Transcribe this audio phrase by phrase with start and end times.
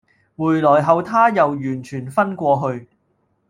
[0.35, 2.87] 回來後她又完全昏過去